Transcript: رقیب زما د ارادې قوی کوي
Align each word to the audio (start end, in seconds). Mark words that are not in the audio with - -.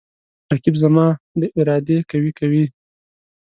رقیب 0.51 0.75
زما 0.83 1.07
د 1.39 1.41
ارادې 1.59 1.97
قوی 2.09 2.31
کوي 2.39 2.65